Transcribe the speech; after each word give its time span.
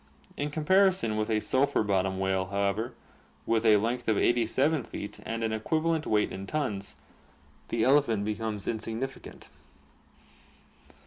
In 0.35 0.49
comparison 0.49 1.15
with 1.15 1.29
a 1.29 1.39
sulphur 1.39 1.83
bottom 1.83 2.17
whale, 2.17 2.45
however, 2.47 2.95
with 3.45 3.63
a 3.67 3.77
length 3.77 4.07
of 4.07 4.17
87 4.17 4.83
feet 4.83 5.19
and 5.27 5.43
an 5.43 5.53
equivalent 5.53 6.07
weight 6.07 6.31
in 6.31 6.47
tons, 6.47 6.95
the 7.67 7.83
elephant 7.83 8.25
becomes 8.25 8.67
insignificant. 8.67 9.47